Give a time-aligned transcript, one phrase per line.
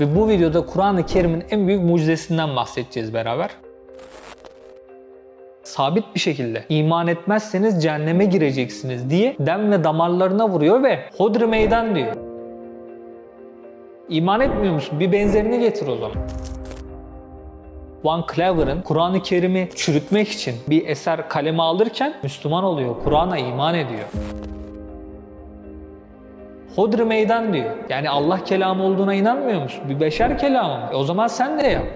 [0.00, 3.50] Ve bu videoda Kur'an-ı Kerim'in en büyük mucizesinden bahsedeceğiz beraber.
[5.62, 11.94] Sabit bir şekilde iman etmezseniz cehenneme gireceksiniz diye dem ve damarlarına vuruyor ve hodri meydan
[11.94, 12.14] diyor.
[14.08, 15.00] İman etmiyor musun?
[15.00, 16.16] Bir benzerini getir o zaman.
[18.04, 24.08] Van Clever'ın Kur'an-ı Kerim'i çürütmek için bir eser kaleme alırken Müslüman oluyor, Kur'an'a iman ediyor.
[26.76, 27.70] Hodri meydan diyor.
[27.88, 29.84] Yani Allah kelamı olduğuna inanmıyor musun?
[29.88, 30.88] Bir beşer kelamı mı?
[30.92, 31.86] E o zaman sen de yap.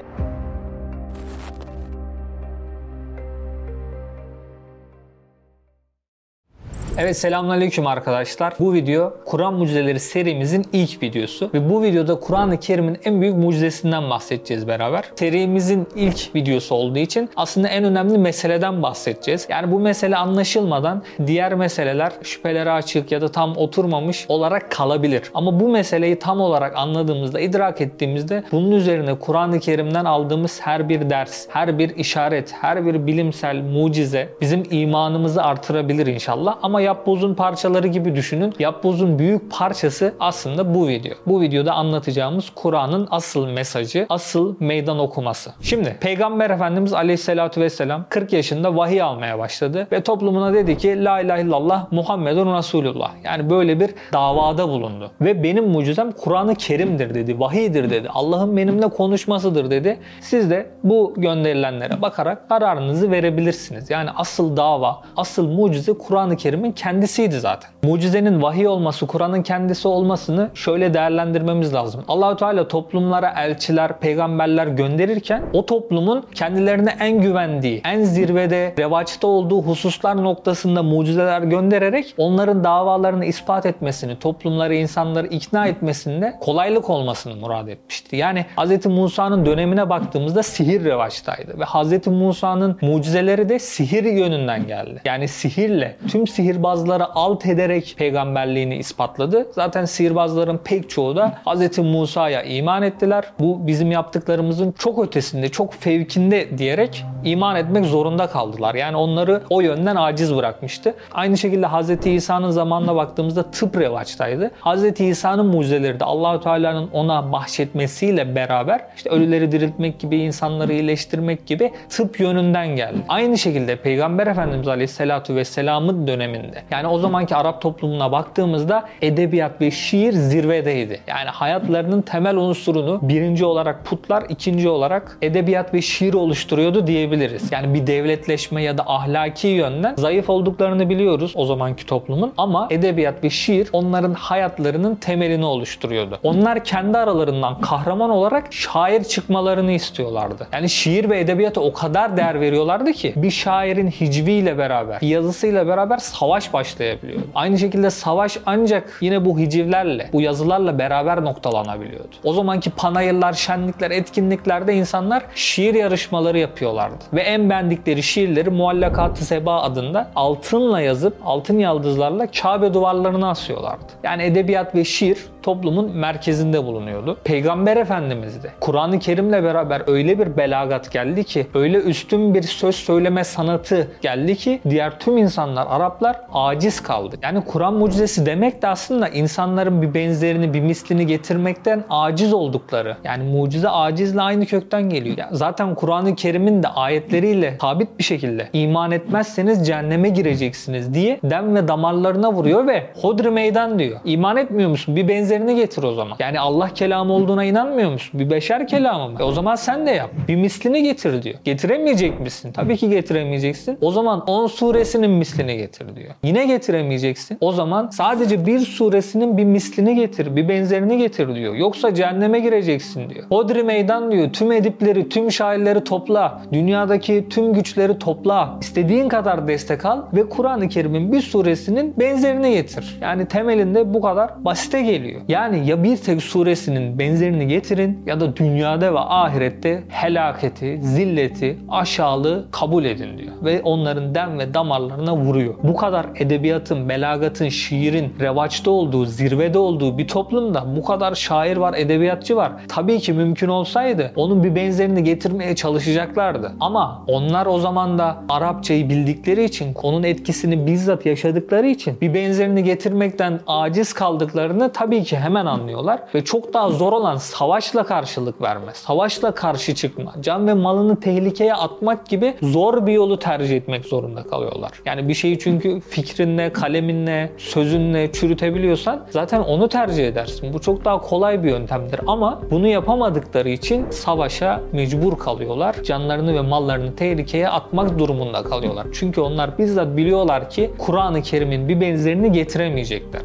[7.03, 8.55] Evet selamünaleyküm arkadaşlar.
[8.59, 14.11] Bu video Kur'an mucizeleri serimizin ilk videosu ve bu videoda Kur'an-ı Kerim'in en büyük mucizesinden
[14.11, 15.05] bahsedeceğiz beraber.
[15.17, 19.47] Serimizin ilk videosu olduğu için aslında en önemli meseleden bahsedeceğiz.
[19.51, 25.23] Yani bu mesele anlaşılmadan diğer meseleler şüphelere açık ya da tam oturmamış olarak kalabilir.
[25.35, 31.11] Ama bu meseleyi tam olarak anladığımızda, idrak ettiğimizde bunun üzerine Kur'an-ı Kerim'den aldığımız her bir
[31.11, 36.59] ders, her bir işaret, her bir bilimsel mucize bizim imanımızı artırabilir inşallah.
[36.63, 38.55] Ama yapbozun parçaları gibi düşünün.
[38.59, 41.13] Yapbozun büyük parçası aslında bu video.
[41.27, 45.51] Bu videoda anlatacağımız Kur'an'ın asıl mesajı, asıl meydan okuması.
[45.61, 51.21] Şimdi Peygamber Efendimiz Aleyhisselatü Vesselam 40 yaşında vahiy almaya başladı ve toplumuna dedi ki La
[51.21, 53.11] ilahe illallah Muhammedun Resulullah.
[53.25, 55.11] Yani böyle bir davada bulundu.
[55.21, 58.09] Ve benim mucizem Kur'an-ı Kerim'dir dedi, vahiydir dedi.
[58.15, 59.99] Allah'ın benimle konuşmasıdır dedi.
[60.21, 63.91] Siz de bu gönderilenlere bakarak kararınızı verebilirsiniz.
[63.91, 67.71] Yani asıl dava, asıl mucize Kur'an-ı Kerim'in kendisiydi zaten.
[67.83, 72.05] Mucizenin vahiy olması, Kur'an'ın kendisi olmasını şöyle değerlendirmemiz lazım.
[72.09, 79.63] Allahu Teala toplumlara elçiler, peygamberler gönderirken o toplumun kendilerine en güvendiği, en zirvede, revaçta olduğu
[79.63, 87.69] hususlar noktasında mucizeler göndererek onların davalarını ispat etmesini, toplumları, insanları ikna etmesinde kolaylık olmasını murad
[87.69, 88.17] etmişti.
[88.17, 88.87] Yani Hz.
[88.87, 92.07] Musa'nın dönemine baktığımızda sihir revaçtaydı ve Hz.
[92.07, 95.01] Musa'nın mucizeleri de sihir yönünden geldi.
[95.05, 96.27] Yani sihirle tüm
[96.61, 99.47] sihirbazları alt ederek peygamberliğini ispatladı.
[99.53, 101.79] Zaten sihirbazların pek çoğu da Hz.
[101.79, 103.25] Musa'ya iman ettiler.
[103.39, 108.75] Bu bizim yaptıklarımızın çok ötesinde, çok fevkinde diyerek iman etmek zorunda kaldılar.
[108.75, 110.95] Yani onları o yönden aciz bırakmıştı.
[111.13, 112.07] Aynı şekilde Hz.
[112.07, 114.51] İsa'nın zamanına baktığımızda tıp revaçtaydı.
[114.65, 115.01] Hz.
[115.01, 121.73] İsa'nın mucizeleri de Allahü Teala'nın ona bahşetmesiyle beraber işte ölüleri diriltmek gibi, insanları iyileştirmek gibi
[121.89, 122.99] tıp yönünden geldi.
[123.09, 129.71] Aynı şekilde Peygamber Efendimiz Aleyhisselatü Vesselam'ın döneminde yani o zamanki Arap toplumuna baktığımızda edebiyat ve
[129.71, 131.01] şiir zirvedeydi.
[131.07, 137.53] Yani hayatlarının temel unsurunu birinci olarak putlar, ikinci olarak edebiyat ve şiir oluşturuyordu diyebiliriz.
[137.53, 143.25] Yani bir devletleşme ya da ahlaki yönden zayıf olduklarını biliyoruz o zamanki toplumun ama edebiyat
[143.25, 146.19] ve şiir onların hayatlarının temelini oluşturuyordu.
[146.23, 150.47] Onlar kendi aralarından kahraman olarak şair çıkmalarını istiyorlardı.
[150.53, 155.99] Yani şiir ve edebiyata o kadar değer veriyorlardı ki bir şairin hicviyle beraber, yazısıyla beraber
[155.99, 157.25] savaş başlayabiliyordu.
[157.35, 162.17] Aynı şekilde savaş ancak yine bu hicivlerle, bu yazılarla beraber noktalanabiliyordu.
[162.25, 167.05] O zamanki panayırlar, şenlikler, etkinliklerde insanlar şiir yarışmaları yapıyorlardı.
[167.13, 173.85] Ve en beğendikleri şiirleri Muallakat-ı Seba adında altınla yazıp altın yaldızlarla Kabe duvarlarına asıyorlardı.
[174.03, 177.17] Yani edebiyat ve şiir toplumun merkezinde bulunuyordu.
[177.25, 182.75] Peygamber Efendimiz de Kur'an-ı Kerim'le beraber öyle bir belagat geldi ki, öyle üstün bir söz
[182.75, 187.17] söyleme sanatı geldi ki diğer tüm insanlar, Araplar aciz kaldı.
[187.23, 192.97] Yani Kur'an mucizesi demek de aslında insanların bir benzerini, bir mislini getirmekten aciz oldukları.
[193.05, 195.17] Yani mucize acizle aynı kökten geliyor.
[195.19, 201.57] Yani zaten Kur'an-ı Kerim'in de ayetleriyle sabit bir şekilde iman etmezseniz cehenneme gireceksiniz diye dem
[201.57, 204.01] ve damarlarına vuruyor ve hodri meydan diyor.
[204.05, 204.97] İman etmiyor musun?
[204.97, 206.17] Bir benzerini getir o zaman.
[206.19, 208.21] Yani Allah kelamı olduğuna inanmıyor musun?
[208.21, 209.19] Bir beşer kelamı mı?
[209.21, 210.11] E o zaman sen de yap.
[210.29, 211.35] Bir mislini getir diyor.
[211.45, 212.53] Getiremeyecek misin?
[212.53, 213.79] Tabii ki getiremeyeceksin.
[213.81, 216.15] O zaman 10 suresinin mislini getir diyor.
[216.25, 217.39] Yine getiremeyeceksin.
[217.41, 221.55] O zaman sadece bir suresinin bir mislini getir, bir benzerini getir diyor.
[221.55, 223.27] Yoksa cehenneme gireceksin diyor.
[223.29, 224.33] Hodri meydan diyor.
[224.33, 226.43] Tüm edipleri, tüm şairleri topla.
[226.53, 228.59] Dünyadaki tüm güçleri topla.
[228.61, 232.99] İstediğin kadar destek al ve Kur'an-ı Kerim'in bir suresinin benzerini getir.
[233.01, 235.20] Yani temelinde bu kadar basite geliyor.
[235.29, 242.47] Yani ya bir tek suresinin benzerini getirin ya da dünyada ve ahirette helaketi, zilleti, aşağılığı
[242.51, 243.33] kabul edin diyor.
[243.45, 245.55] Ve onların dem ve damarlarına vuruyor.
[245.63, 251.75] Bu kadar edebiyatın, belagatın, şiirin revaçta olduğu, zirvede olduğu bir toplumda bu kadar şair var,
[251.77, 252.53] edebiyatçı var.
[252.69, 256.53] Tabii ki mümkün olsaydı onun bir benzerini getirmeye çalışacaklardı.
[256.61, 262.65] Ama onlar o zaman da Arapçayı bildikleri için, onun etkisini bizzat yaşadıkları için bir benzerini
[262.65, 268.43] getirmekten aciz kaldıklarını tabii ki ki hemen anlıyorlar ve çok daha zor olan savaşla karşılık
[268.43, 273.85] verme, savaşla karşı çıkma, can ve malını tehlikeye atmak gibi zor bir yolu tercih etmek
[273.85, 274.71] zorunda kalıyorlar.
[274.85, 280.53] Yani bir şeyi çünkü fikrinle, kaleminle, sözünle çürütebiliyorsan zaten onu tercih edersin.
[280.53, 285.83] Bu çok daha kolay bir yöntemdir ama bunu yapamadıkları için savaşa mecbur kalıyorlar.
[285.83, 288.87] Canlarını ve mallarını tehlikeye atmak durumunda kalıyorlar.
[288.93, 293.23] Çünkü onlar bizzat biliyorlar ki Kur'an-ı Kerim'in bir benzerini getiremeyecekler.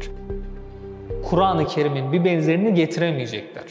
[1.30, 3.64] Kur'an-ı Kerim'in bir benzerini getiremeyecekler.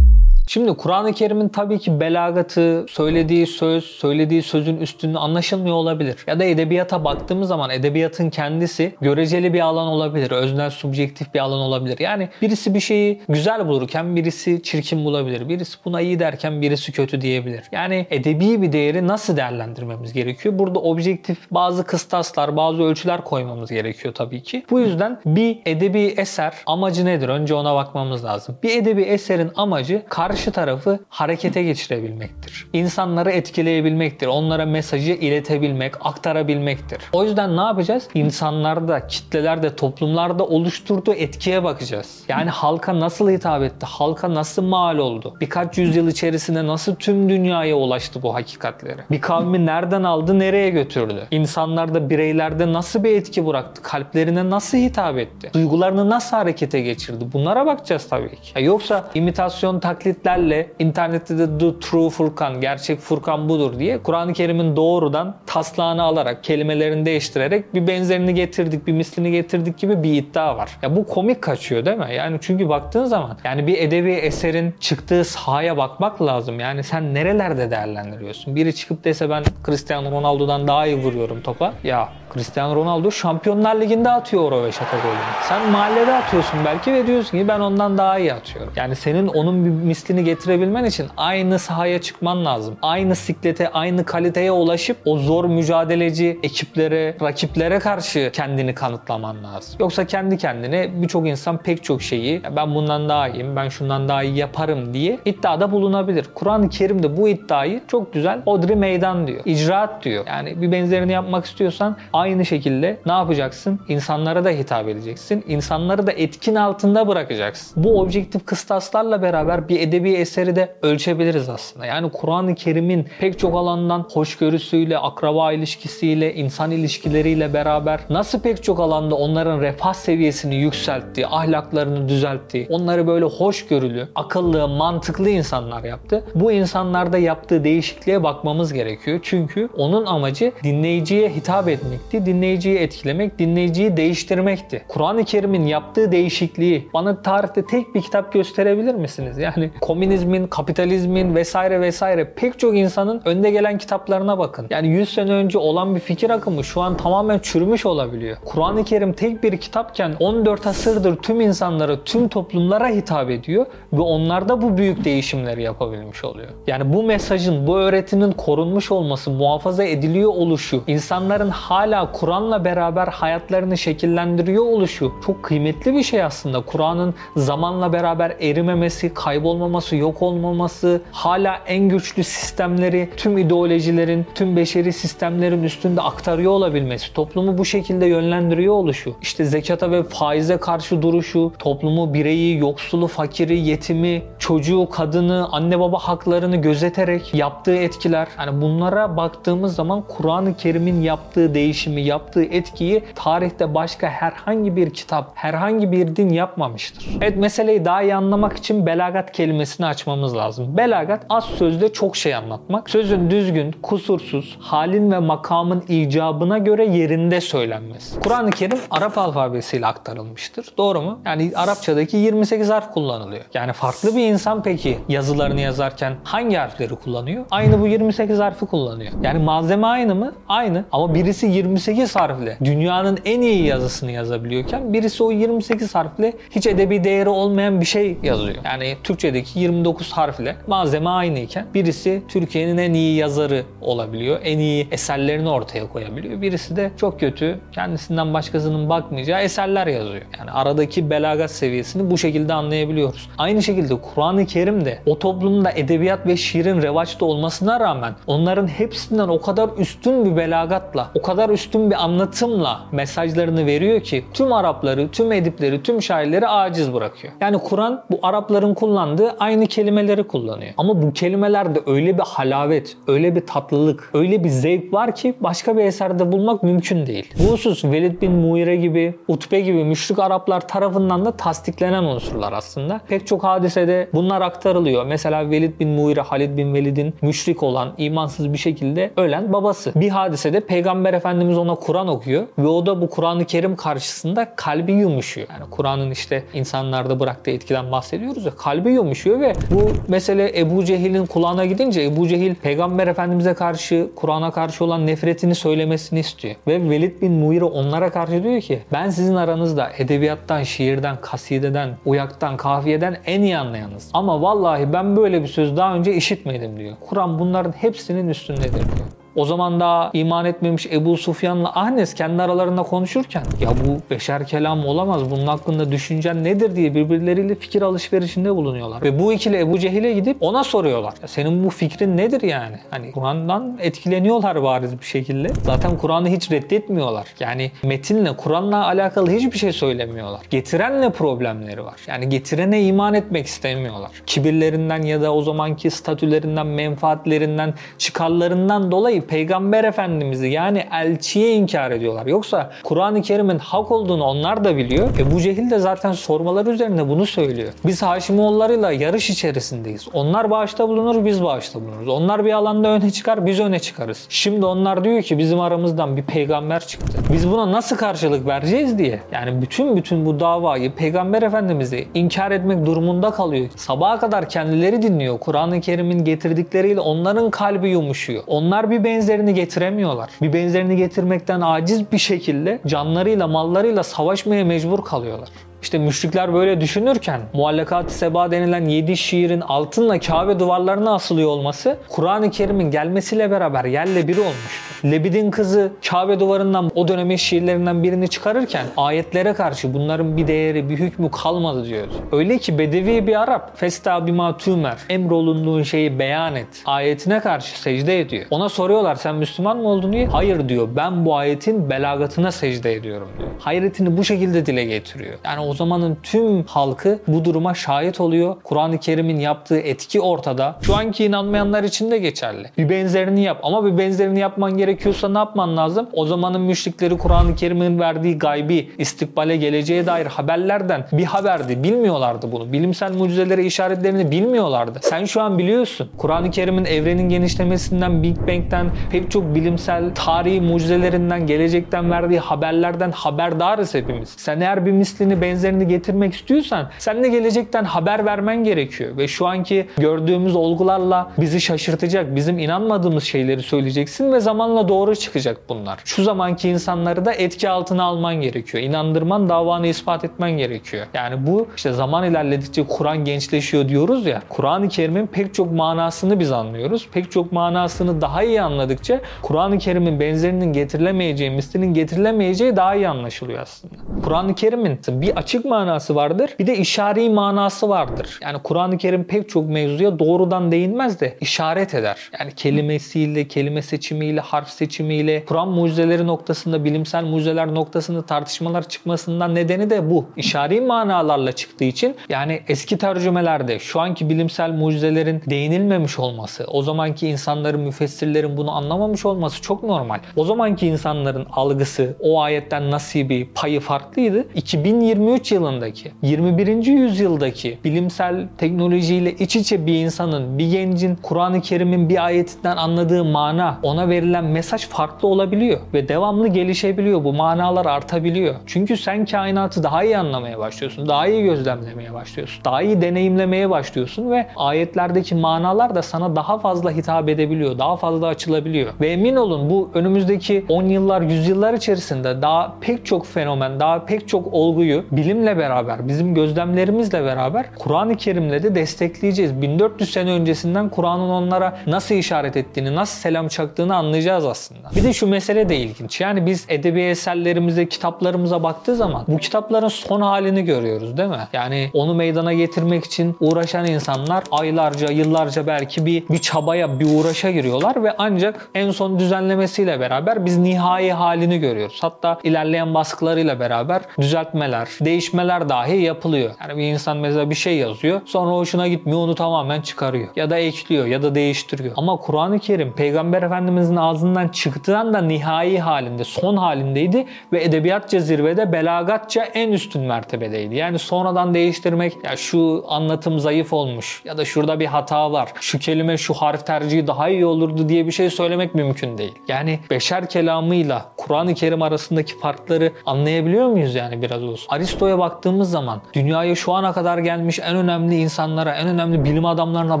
[0.48, 6.16] Şimdi Kur'an-ı Kerim'in tabii ki belagatı, söylediği söz, söylediği sözün üstünde anlaşılmıyor olabilir.
[6.26, 10.30] Ya da edebiyata baktığımız zaman edebiyatın kendisi göreceli bir alan olabilir.
[10.30, 11.98] Öznel, subjektif bir alan olabilir.
[11.98, 15.48] Yani birisi bir şeyi güzel bulurken birisi çirkin bulabilir.
[15.48, 17.64] Birisi buna iyi derken birisi kötü diyebilir.
[17.72, 20.58] Yani edebi bir değeri nasıl değerlendirmemiz gerekiyor?
[20.58, 24.64] Burada objektif bazı kıstaslar, bazı ölçüler koymamız gerekiyor tabii ki.
[24.70, 27.28] Bu yüzden bir edebi eser amacı nedir?
[27.28, 28.56] Önce ona bakmamız lazım.
[28.62, 32.66] Bir edebi eserin amacı karşı karşı tarafı harekete geçirebilmektir.
[32.72, 34.26] İnsanları etkileyebilmektir.
[34.26, 36.98] Onlara mesajı iletebilmek, aktarabilmektir.
[37.12, 38.08] O yüzden ne yapacağız?
[38.14, 42.24] İnsanlarda, kitlelerde, toplumlarda oluşturduğu etkiye bakacağız.
[42.28, 43.86] Yani halka nasıl hitap etti?
[43.86, 45.34] Halka nasıl mal oldu?
[45.40, 49.00] Birkaç yüzyıl içerisinde nasıl tüm dünyaya ulaştı bu hakikatleri?
[49.10, 51.26] Bir kavmi nereden aldı, nereye götürdü?
[51.30, 53.82] İnsanlarda, bireylerde nasıl bir etki bıraktı?
[53.82, 55.50] Kalplerine nasıl hitap etti?
[55.54, 57.24] Duygularını nasıl harekete geçirdi?
[57.32, 58.52] Bunlara bakacağız tabii ki.
[58.54, 64.32] Ya yoksa imitasyon, taklitler ayetlerle internette de The True Furkan, gerçek Furkan budur diye Kur'an-ı
[64.32, 70.56] Kerim'in doğrudan taslağını alarak, kelimelerini değiştirerek bir benzerini getirdik, bir mislini getirdik gibi bir iddia
[70.56, 70.70] var.
[70.82, 72.14] Ya bu komik kaçıyor değil mi?
[72.14, 76.60] Yani çünkü baktığın zaman yani bir edebi eserin çıktığı sahaya bakmak lazım.
[76.60, 78.56] Yani sen nerelerde değerlendiriyorsun?
[78.56, 81.72] Biri çıkıp dese ben Cristiano Ronaldo'dan daha iyi vuruyorum topa.
[81.84, 85.18] Ya Cristiano Ronaldo Şampiyonlar Ligi'nde atıyor o röveşata golünü.
[85.48, 88.72] Sen mahallede atıyorsun belki ve diyorsun ki ben ondan daha iyi atıyorum.
[88.76, 92.76] Yani senin onun bir mislini getirebilmen için aynı sahaya çıkman lazım.
[92.82, 99.76] Aynı siklete, aynı kaliteye ulaşıp o zor mücadeleci ekiplere, rakiplere karşı kendini kanıtlaman lazım.
[99.80, 104.22] Yoksa kendi kendine birçok insan pek çok şeyi ben bundan daha iyiyim, ben şundan daha
[104.22, 106.26] iyi yaparım diye iddiada bulunabilir.
[106.34, 109.42] Kur'an-ı Kerim'de bu iddiayı çok güzel odri meydan diyor.
[109.44, 110.26] İcraat diyor.
[110.26, 113.80] Yani bir benzerini yapmak istiyorsan Aynı şekilde ne yapacaksın?
[113.88, 115.44] İnsanlara da hitap edeceksin.
[115.48, 117.84] İnsanları da etkin altında bırakacaksın.
[117.84, 121.86] Bu objektif kıstaslarla beraber bir edebi eseri de ölçebiliriz aslında.
[121.86, 128.80] Yani Kur'an-ı Kerim'in pek çok alandan hoşgörüsüyle, akraba ilişkisiyle, insan ilişkileriyle beraber nasıl pek çok
[128.80, 136.24] alanda onların refah seviyesini yükseltti, ahlaklarını düzeltti, onları böyle hoşgörülü, akıllı, mantıklı insanlar yaptı.
[136.34, 139.20] Bu insanlarda yaptığı değişikliğe bakmamız gerekiyor.
[139.22, 144.84] Çünkü onun amacı dinleyiciye hitap etmek etmekti, dinleyiciyi etkilemek, dinleyiciyi değiştirmekti.
[144.88, 149.38] Kur'an-ı Kerim'in yaptığı değişikliği bana tarihte tek bir kitap gösterebilir misiniz?
[149.38, 154.66] Yani komünizmin, kapitalizmin vesaire vesaire pek çok insanın önde gelen kitaplarına bakın.
[154.70, 158.36] Yani 100 sene önce olan bir fikir akımı şu an tamamen çürümüş olabiliyor.
[158.44, 164.48] Kur'an-ı Kerim tek bir kitapken 14 asırdır tüm insanlara, tüm toplumlara hitap ediyor ve onlar
[164.48, 166.48] da bu büyük değişimleri yapabilmiş oluyor.
[166.66, 173.78] Yani bu mesajın, bu öğretinin korunmuş olması, muhafaza ediliyor oluşu, insanların hala Kur'an'la beraber hayatlarını
[173.78, 176.60] şekillendiriyor oluşu çok kıymetli bir şey aslında.
[176.60, 184.92] Kur'an'ın zamanla beraber erimemesi, kaybolmaması, yok olmaması, hala en güçlü sistemleri tüm ideolojilerin, tüm beşeri
[184.92, 191.52] sistemlerin üstünde aktarıyor olabilmesi, toplumu bu şekilde yönlendiriyor oluşu, işte zekata ve faize karşı duruşu,
[191.58, 198.28] toplumu, bireyi, yoksulu, fakiri, yetimi, çocuğu, kadını, anne baba haklarını gözeterek yaptığı etkiler.
[198.38, 204.90] Yani bunlara baktığımız zaman Kur'an-ı Kerim'in yaptığı değişim değişimi, yaptığı etkiyi tarihte başka herhangi bir
[204.90, 207.08] kitap, herhangi bir din yapmamıştır.
[207.20, 209.32] Evet meseleyi daha iyi anlamak için belagat
[209.68, 210.76] kelimesini açmamız lazım.
[210.76, 212.90] Belagat az sözde çok şey anlatmak.
[212.90, 218.20] Sözün düzgün, kusursuz, halin ve makamın icabına göre yerinde söylenmesi.
[218.20, 220.66] Kur'an-ı Kerim Arap alfabesiyle aktarılmıştır.
[220.78, 221.20] Doğru mu?
[221.24, 223.44] Yani Arapçadaki 28 harf kullanılıyor.
[223.54, 227.44] Yani farklı bir insan peki yazılarını yazarken hangi harfleri kullanıyor?
[227.50, 229.12] Aynı bu 28 harfi kullanıyor.
[229.22, 230.32] Yani malzeme aynı mı?
[230.48, 230.84] Aynı.
[230.92, 236.66] Ama birisi 20 28 harfle dünyanın en iyi yazısını yazabiliyorken birisi o 28 harfle hiç
[236.66, 238.56] edebi değeri olmayan bir şey yazıyor.
[238.64, 240.56] Yani Türkçedeki 29 harfle.
[240.66, 244.40] Malzeme aynıyken birisi Türkiye'nin en iyi yazarı olabiliyor.
[244.44, 246.42] En iyi eserlerini ortaya koyabiliyor.
[246.42, 250.22] Birisi de çok kötü, kendisinden başkasının bakmayacağı eserler yazıyor.
[250.38, 253.28] Yani aradaki belagat seviyesini bu şekilde anlayabiliyoruz.
[253.38, 259.28] Aynı şekilde Kur'an-ı Kerim de o toplumda edebiyat ve şiirin revaçta olmasına rağmen onların hepsinden
[259.28, 265.08] o kadar üstün bir belagatla, o kadar üstün bir anlatımla mesajlarını veriyor ki tüm Arapları,
[265.08, 267.32] tüm edipleri, tüm şairleri aciz bırakıyor.
[267.40, 270.72] Yani Kur'an bu Arapların kullandığı aynı kelimeleri kullanıyor.
[270.76, 275.76] Ama bu kelimelerde öyle bir halavet, öyle bir tatlılık, öyle bir zevk var ki başka
[275.76, 277.34] bir eserde bulmak mümkün değil.
[277.38, 283.00] Bu husus Velid bin Muire gibi, Utbe gibi müşrik Araplar tarafından da tasdiklenen unsurlar aslında.
[283.08, 285.06] Pek çok hadisede bunlar aktarılıyor.
[285.06, 289.92] Mesela Velid bin Muire, Halid bin Velid'in müşrik olan, imansız bir şekilde ölen babası.
[289.94, 294.92] Bir hadisede Peygamber Efendimiz ona Kur'an okuyor ve o da bu Kur'an-ı Kerim karşısında kalbi
[294.92, 295.48] yumuşuyor.
[295.50, 301.26] Yani Kur'an'ın işte insanlarda bıraktığı etkiden bahsediyoruz ya kalbi yumuşuyor ve bu mesele Ebu Cehil'in
[301.26, 306.54] kulağına gidince Ebu Cehil Peygamber Efendimiz'e karşı Kur'an'a karşı olan nefretini söylemesini istiyor.
[306.66, 312.56] Ve Velid bin Muire onlara karşı diyor ki ben sizin aranızda edebiyattan, şiirden, kasideden, uyaktan,
[312.56, 314.10] kafiyeden en iyi anlayanız.
[314.12, 316.96] Ama vallahi ben böyle bir söz daha önce işitmedim diyor.
[317.08, 319.06] Kur'an bunların hepsinin üstündedir diyor.
[319.38, 324.86] O zaman daha iman etmemiş Ebu Sufyan'la Ahnes kendi aralarında konuşurken ya bu beşer kelam
[324.86, 329.02] olamaz bunun hakkında düşüncen nedir diye birbirleriyle fikir alışverişinde bulunuyorlar.
[329.02, 331.14] Ve bu ikili Ebu Cehil'e gidip ona soruyorlar.
[331.22, 332.76] Ya senin bu fikrin nedir yani?
[332.90, 335.48] Hani Kur'an'dan etkileniyorlar bariz bir şekilde.
[335.62, 337.26] Zaten Kur'an'ı hiç reddetmiyorlar.
[337.40, 340.40] Yani metinle Kur'an'la alakalı hiçbir şey söylemiyorlar.
[340.50, 342.00] Getirenle problemleri var.
[342.06, 344.10] Yani getirene iman etmek istemiyorlar.
[344.26, 352.26] Kibirlerinden ya da o zamanki statülerinden, menfaatlerinden, çıkarlarından dolayı Peygamber Efendimiz'i yani elçiye inkar ediyorlar.
[352.26, 355.08] Yoksa Kur'an-ı Kerim'in hak olduğunu onlar da biliyor.
[355.18, 357.72] Ebu Cehil de zaten sormaları üzerine bunu söylüyor.
[357.86, 360.08] Biz Haşimoğullarıyla yarış içerisindeyiz.
[360.12, 362.08] Onlar bağışta bulunur, biz bağışta bulunuruz.
[362.08, 364.26] Onlar bir alanda öne çıkar, biz öne çıkarız.
[364.28, 367.18] Şimdi onlar diyor ki bizim aramızdan bir peygamber çıktı.
[367.32, 369.20] Biz buna nasıl karşılık vereceğiz diye.
[369.32, 373.68] Yani bütün bütün bu davayı Peygamber Efendimiz'i inkar etmek durumunda kalıyor.
[373.76, 375.38] Sabaha kadar kendileri dinliyor.
[375.38, 378.42] Kur'an-ı Kerim'in getirdikleriyle onların kalbi yumuşuyor.
[378.46, 380.30] Onlar bir benzerini getiremiyorlar.
[380.42, 385.48] Bir benzerini getirmekten aciz bir şekilde canlarıyla, mallarıyla savaşmaya mecbur kalıyorlar.
[385.82, 392.50] İşte müşrikler böyle düşünürken Muallakat-ı Seba denilen 7 şiirin altınla Kabe duvarlarına asılıyor olması Kur'an-ı
[392.50, 394.87] Kerim'in gelmesiyle beraber yerle biri olmuştu.
[395.04, 400.98] Lebid'in kızı Kabe duvarından o dönemin şiirlerinden birini çıkarırken ayetlere karşı bunların bir değeri, bir
[400.98, 402.12] hükmü kalmadı diyordu.
[402.32, 408.20] Öyle ki Bedevi bir Arap Festa bima tümer emrolunduğun şeyi beyan et ayetine karşı secde
[408.20, 408.46] ediyor.
[408.50, 410.26] Ona soruyorlar sen Müslüman mı oldun diye.
[410.26, 413.48] Hayır diyor ben bu ayetin belagatına secde ediyorum diyor.
[413.58, 415.38] Hayretini bu şekilde dile getiriyor.
[415.44, 418.56] Yani o zamanın tüm halkı bu duruma şahit oluyor.
[418.64, 420.78] Kur'an-ı Kerim'in yaptığı etki ortada.
[420.82, 422.70] Şu anki inanmayanlar için de geçerli.
[422.78, 426.08] Bir benzerini yap ama bir benzerini yapman gerekiyorsa ne yapman lazım?
[426.12, 431.82] O zamanın müşrikleri Kur'an-ı Kerim'in verdiği gaybi, istikbale geleceğe dair haberlerden bir haberdi.
[431.82, 432.72] Bilmiyorlardı bunu.
[432.72, 434.98] Bilimsel mucizelere işaretlerini bilmiyorlardı.
[435.02, 436.10] Sen şu an biliyorsun.
[436.18, 443.94] Kur'an-ı Kerim'in evrenin genişlemesinden, Big Bang'ten, pek çok bilimsel tarihi mucizelerinden, gelecekten verdiği haberlerden haberdarız
[443.94, 444.28] hepimiz.
[444.28, 449.16] Sen eğer bir mislini benzerini getirmek istiyorsan sen de gelecekten haber vermen gerekiyor.
[449.16, 455.60] Ve şu anki gördüğümüz olgularla bizi şaşırtacak, bizim inanmadığımız şeyleri söyleyeceksin ve zamanla doğru çıkacak
[455.68, 456.00] bunlar.
[456.04, 458.84] Şu zamanki insanları da etki altına alman gerekiyor.
[458.84, 461.06] İnandırman, davanı ispat etmen gerekiyor.
[461.14, 464.42] Yani bu işte zaman ilerledikçe Kur'an gençleşiyor diyoruz ya.
[464.48, 467.08] Kur'an-ı Kerim'in pek çok manasını biz anlıyoruz.
[467.12, 473.58] Pek çok manasını daha iyi anladıkça Kur'an-ı Kerim'in benzerinin getirilemeyeceği, mislinin getirilemeyeceği daha iyi anlaşılıyor
[473.60, 473.94] aslında.
[474.24, 478.38] Kur'an-ı Kerim'in bir açık manası vardır, bir de işari manası vardır.
[478.42, 482.30] Yani Kur'an-ı Kerim pek çok mevzuya doğrudan değinmez de işaret eder.
[482.40, 489.90] Yani kelimesiyle, kelime seçimiyle, harf seçimiyle, Kur'an mucizeleri noktasında, bilimsel mucizeler noktasında tartışmalar çıkmasından nedeni
[489.90, 490.24] de bu.
[490.36, 497.28] İşari manalarla çıktığı için yani eski tercümelerde şu anki bilimsel mucizelerin değinilmemiş olması, o zamanki
[497.28, 500.18] insanların, müfessirlerin bunu anlamamış olması çok normal.
[500.36, 504.44] O zamanki insanların algısı, o ayetten nasibi, payı farklıydı.
[504.54, 506.86] 2023 yılındaki, 21.
[506.86, 513.78] yüzyıldaki bilimsel teknolojiyle iç içe bir insanın, bir gencin Kur'an-ı Kerim'in bir ayetinden anladığı mana,
[513.82, 517.24] ona verilen mesaj farklı olabiliyor ve devamlı gelişebiliyor.
[517.24, 518.54] Bu manalar artabiliyor.
[518.66, 521.08] Çünkü sen kainatı daha iyi anlamaya başlıyorsun.
[521.08, 522.64] Daha iyi gözlemlemeye başlıyorsun.
[522.64, 527.78] Daha iyi deneyimlemeye başlıyorsun ve ayetlerdeki manalar da sana daha fazla hitap edebiliyor.
[527.78, 528.92] Daha fazla açılabiliyor.
[529.00, 534.04] Ve emin olun bu önümüzdeki 10 yıllar, 100 yıllar içerisinde daha pek çok fenomen, daha
[534.04, 539.62] pek çok olguyu bilimle beraber, bizim gözlemlerimizle beraber Kur'an-ı Kerim'le de destekleyeceğiz.
[539.62, 544.90] 1400 sene öncesinden Kur'an'ın onlara nasıl işaret ettiğini, nasıl selam çaktığını anlayacağız aslında.
[544.96, 546.20] Bir de şu mesele de ilginç.
[546.20, 551.48] Yani biz edebi eserlerimize, kitaplarımıza baktığı zaman bu kitapların son halini görüyoruz değil mi?
[551.52, 557.50] Yani onu meydana getirmek için uğraşan insanlar aylarca, yıllarca belki bir, bir çabaya, bir uğraşa
[557.50, 561.98] giriyorlar ve ancak en son düzenlemesiyle beraber biz nihai halini görüyoruz.
[562.00, 566.50] Hatta ilerleyen baskılarıyla beraber düzeltmeler, değişmeler dahi yapılıyor.
[566.60, 570.28] Yani bir insan mesela bir şey yazıyor, sonra hoşuna gitmiyor, onu tamamen çıkarıyor.
[570.36, 571.94] Ya da ekliyor ya da değiştiriyor.
[571.96, 578.72] Ama Kur'an-ı Kerim Peygamber Efendimizin ağzından çıktığı anda nihai halinde, son halindeydi ve edebiyatça zirvede,
[578.72, 580.74] belagatça en üstün mertebedeydi.
[580.74, 585.78] Yani sonradan değiştirmek, ya şu anlatım zayıf olmuş ya da şurada bir hata var, şu
[585.78, 589.34] kelime şu harf tercihi daha iyi olurdu diye bir şey söylemek mümkün değil.
[589.48, 594.66] Yani beşer kelamıyla Kur'an-ı Kerim arasındaki farkları anlayabiliyor muyuz yani biraz olsun?
[594.68, 600.00] Aristo'ya baktığımız zaman dünyaya şu ana kadar gelmiş en önemli insanlara, en önemli bilim adamlarına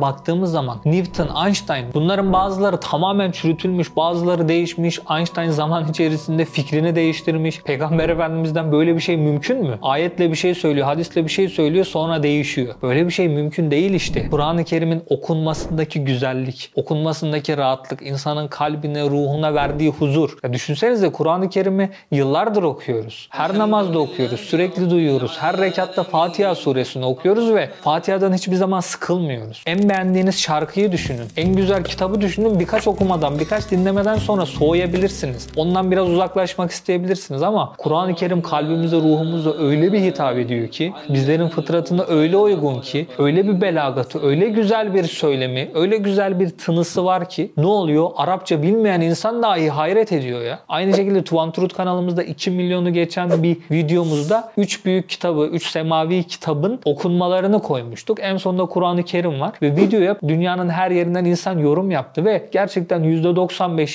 [0.00, 5.00] baktığımız zaman Newton, Einstein bunların bazıları tamamen çürütülmüş, bazıları değişmiş.
[5.16, 7.62] Einstein zaman içerisinde fikrini değiştirmiş.
[7.62, 9.78] Peygamber Efendimiz'den böyle bir şey mümkün mü?
[9.82, 12.74] Ayetle bir şey söylüyor, hadisle bir şey söylüyor sonra değişiyor.
[12.82, 14.28] Böyle bir şey mümkün değil işte.
[14.30, 20.38] Kur'an-ı Kerim'in okunmasındaki güzellik, okunmasındaki rahatlık, insanın kalbine, ruhuna verdiği huzur.
[20.42, 23.28] Ya düşünsenize Kur'an-ı Kerim'i yıllardır okuyoruz.
[23.30, 25.36] Her namazda okuyoruz, sürekli duyuyoruz.
[25.40, 29.62] Her rekatta Fatiha suresini okuyoruz ve Fatiha'dan hiçbir zaman sıkılmıyoruz.
[29.66, 31.26] En beğendiğiniz şarkıyı düşünün.
[31.36, 32.60] En güzel kitabı düşünün.
[32.60, 35.48] Birkaç okumadan, birkaç dinlemeden sonra soğuyabilirsiniz.
[35.56, 41.48] Ondan biraz uzaklaşmak isteyebilirsiniz ama Kur'an-ı Kerim kalbimize, ruhumuza öyle bir hitap ediyor ki, bizlerin
[41.48, 47.04] fıtratına öyle uygun ki, öyle bir belagatı, öyle güzel bir söylemi, öyle güzel bir tınısı
[47.04, 48.10] var ki ne oluyor?
[48.16, 50.58] Arapça bilmeyen insan dahi hayret ediyor ya.
[50.68, 56.24] Aynı şekilde Tuvan Turut kanalımızda 2 milyonu geçen bir videomuzda 3 büyük kitabı, 3 semavi
[56.24, 58.18] kitabın okunmalarını koymuştuk.
[58.20, 63.02] En sonunda Kur'an-ı Kerim var ve videoya dünyanın her yerinden insan yorum yaptı ve gerçekten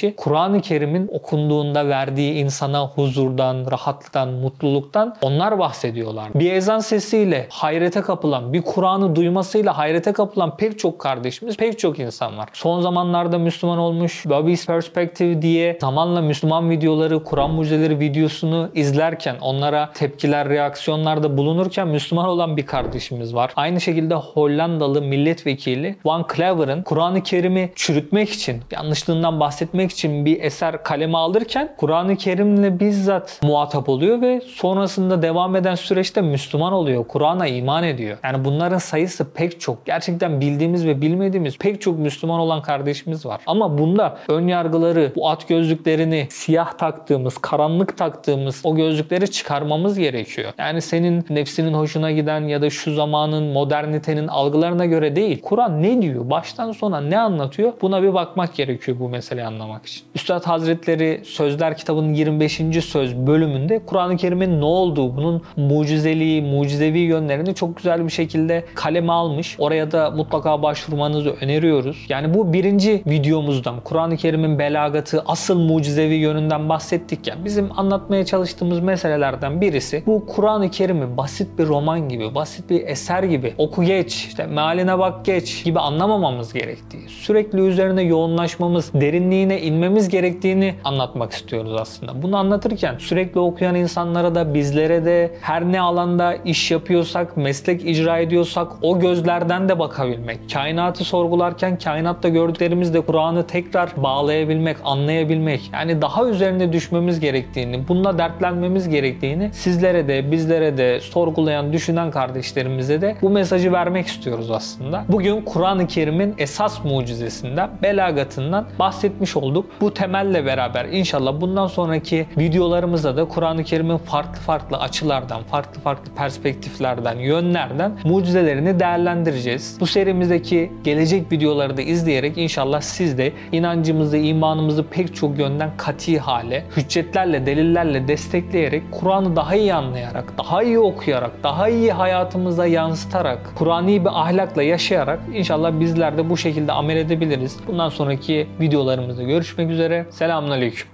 [0.03, 6.29] %95'i Kur'an-ı Kerim'in okunduğunda verdiği insana huzurdan, rahatlıktan, mutluluktan onlar bahsediyorlar.
[6.36, 12.00] Bir ezan sesiyle hayrete kapılan, bir Kur'an'ı duymasıyla hayrete kapılan pek çok kardeşimiz, pek çok
[12.00, 12.50] insan var.
[12.53, 19.91] Son zamanlarda Müslüman olmuş, Bobby's Perspective diye zamanla Müslüman videoları, Kur'an mucizeleri videosunu izlerken, onlara
[19.93, 23.51] tepkiler, reaksiyonlarda bulunurken Müslüman olan bir kardeşimiz var.
[23.55, 30.84] Aynı şekilde Hollandalı milletvekili Van Clever'ın Kur'an-ı Kerim'i çürütmek için, yanlışlığından bahsetmek için bir eser
[30.84, 37.08] kaleme alırken Kur'an-ı Kerim'le bizzat muhatap oluyor ve sonrasında devam eden süreçte Müslüman oluyor.
[37.08, 38.18] Kur'an'a iman ediyor.
[38.24, 39.86] Yani bunların sayısı pek çok.
[39.86, 43.42] Gerçekten bildiğimiz ve bilmediğimiz pek çok Müslüman olan kardeşimiz var.
[43.48, 50.53] Ama bunda ön yargıları, bu at gözlüklerini, siyah taktığımız, karanlık taktığımız o gözlükleri çıkarmamız gerekiyor.
[50.58, 55.42] Yani senin nefsinin hoşuna giden ya da şu zamanın modernitenin algılarına göre değil.
[55.42, 56.29] Kur'an ne diyor?
[56.29, 57.74] Baştan sona ne anlatıyor?
[57.82, 60.03] Buna bir bakmak gerekiyor bu meseleyi anlamak için.
[60.15, 62.61] Üstad Hazretleri Sözler kitabının 25.
[62.81, 69.13] söz bölümünde Kur'an-ı Kerim'in ne olduğu, bunun mucizeliği, mucizevi yönlerini çok güzel bir şekilde kaleme
[69.13, 69.55] almış.
[69.59, 72.05] Oraya da mutlaka başvurmanızı öneriyoruz.
[72.09, 77.35] Yani bu birinci videomuzdan Kur'an-ı Kerim'in belagatı, asıl mucizevi yönünden bahsettik ya.
[77.46, 83.24] Bizim anlatmaya çalıştığımız meselelerden birisi bu Kur'an-ı Kerim'i basit bir roman gibi, basit bir eser
[83.24, 90.09] gibi oku geç, işte mealine bak geç gibi anlamamamız gerektiği, sürekli üzerine yoğunlaşmamız, derinliğine inmemiz
[90.09, 92.22] gerektiğini anlatmak istiyoruz aslında.
[92.22, 98.18] Bunu anlatırken sürekli okuyan insanlara da bizlere de her ne alanda iş yapıyorsak, meslek icra
[98.18, 100.40] ediyorsak o gözlerden de bakabilmek.
[100.53, 105.70] Kainatı sorgularken kainatta gördüklerimizle Kur'an'ı tekrar bağlayabilmek, anlayabilmek.
[105.74, 113.01] Yani daha üzerine düşmemiz gerektiğini, bununla dertlenmemiz gerektiğini sizlere de, bizlere de, sorgulayan, düşünen kardeşlerimize
[113.01, 115.05] de bu mesajı vermek istiyoruz aslında.
[115.09, 119.63] Bugün Kur'an-ı Kerim'in esas mucizesinden, belagatından bahsetmiş olduk.
[119.82, 126.12] Bu temelle beraber inşallah bundan sonraki videolarımızda da Kur'an-ı Kerim'in farklı farklı açılardan, farklı farklı
[126.16, 129.78] perspektiflerden, yönlerden mucizelerini değerlendireceğiz.
[129.80, 136.20] Bu serimizdeki gelecek videoları da izleyerek inşallah siz de inancımızı, imanımızı pek çok yönden kati
[136.20, 143.40] hale, hüccetlerle, delillerle destekleyerek, Kur'an'ı daha iyi anlayarak, daha iyi okuyarak, daha iyi hayatımıza yansıtarak,
[143.56, 147.58] Kur'an'i bir ahlakla yaşayarak inşallah bizler de bu şekilde amel edebiliriz.
[147.68, 150.05] Bundan sonraki videolarımızda görüşmek görüşmek üzere.
[150.09, 150.87] Selamünaleyküm.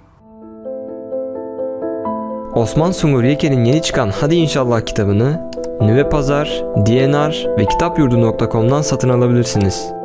[2.56, 9.99] Osman Sungur Yeker'in yeni çıkan Hadi İnşallah kitabını Nüve Pazar, DNR ve kitapyurdu.com'dan satın alabilirsiniz.